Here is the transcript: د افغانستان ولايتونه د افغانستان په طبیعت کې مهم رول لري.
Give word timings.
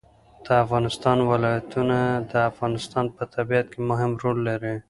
د 0.45 0.47
افغانستان 0.63 1.17
ولايتونه 1.31 1.97
د 2.31 2.33
افغانستان 2.49 3.05
په 3.15 3.23
طبیعت 3.35 3.65
کې 3.73 3.79
مهم 3.89 4.11
رول 4.23 4.37
لري. 4.49 4.75